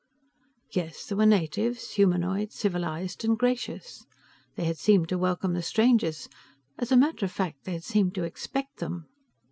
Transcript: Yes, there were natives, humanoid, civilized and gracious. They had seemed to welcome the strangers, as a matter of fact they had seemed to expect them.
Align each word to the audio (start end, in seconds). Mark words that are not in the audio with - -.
Yes, 0.71 1.05
there 1.05 1.17
were 1.19 1.27
natives, 1.27 1.91
humanoid, 1.91 2.51
civilized 2.51 3.23
and 3.23 3.37
gracious. 3.37 4.03
They 4.55 4.63
had 4.65 4.79
seemed 4.79 5.09
to 5.09 5.17
welcome 5.19 5.53
the 5.53 5.61
strangers, 5.61 6.27
as 6.79 6.91
a 6.91 6.97
matter 6.97 7.23
of 7.23 7.31
fact 7.31 7.65
they 7.65 7.73
had 7.73 7.83
seemed 7.83 8.15
to 8.15 8.23
expect 8.23 8.77
them. 8.79 9.05